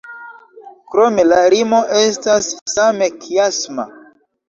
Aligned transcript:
Krome 0.93 1.27
la 1.27 1.43
rimo 1.55 1.83
estas 2.01 2.51
same 2.77 3.15
kiasma. 3.23 3.91